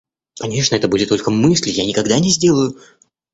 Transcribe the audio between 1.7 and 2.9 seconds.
я никогда не сделаю.